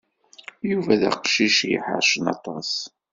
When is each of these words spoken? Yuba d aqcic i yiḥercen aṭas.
Yuba 0.69 0.93
d 1.01 1.03
aqcic 1.09 1.57
i 1.63 1.67
yiḥercen 1.69 2.23
aṭas. 2.35 2.71